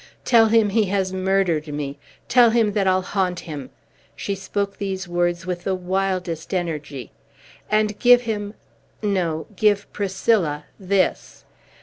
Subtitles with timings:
[0.25, 1.99] Tell him he has murdered me!
[2.27, 3.69] Tell him that I'll haunt him!"
[4.15, 7.11] She spoke these words with the wildest energy.
[7.69, 8.55] "And give him
[9.03, 11.45] no, give Priscilla this!"